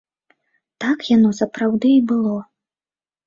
[0.85, 2.35] Так яно сапраўды і было.